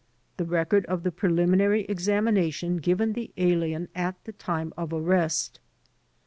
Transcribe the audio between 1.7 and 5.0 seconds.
examination given the alien at the time of